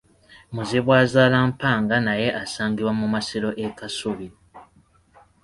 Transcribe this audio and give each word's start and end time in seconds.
Muzibwazaalampanga 0.53 1.95
naye 2.05 2.27
asangibwa 2.43 2.91
mu 2.99 3.05
masiro 3.13 3.49
e 3.65 3.67
Kasubi. 3.77 4.27